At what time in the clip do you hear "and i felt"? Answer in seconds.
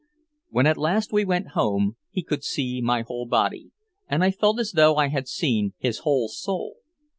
4.09-4.59